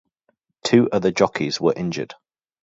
Two 0.63 0.89
other 0.91 1.11
jockeys 1.11 1.61
were 1.61 1.75
injured. 1.75 2.15